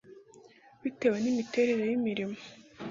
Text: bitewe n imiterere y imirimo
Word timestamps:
bitewe 0.81 1.17
n 1.23 1.25
imiterere 1.31 1.83
y 1.89 1.95
imirimo 1.97 2.37